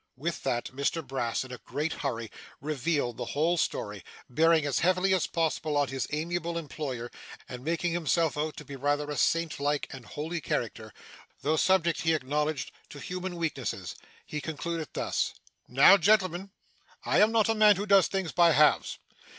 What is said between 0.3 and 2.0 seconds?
that, Mr Brass, in a great